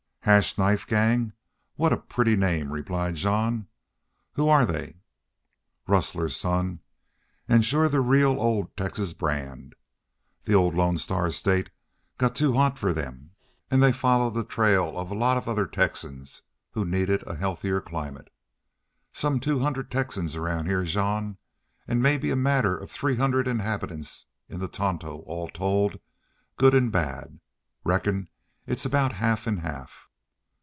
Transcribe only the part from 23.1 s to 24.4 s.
hundred inhabitants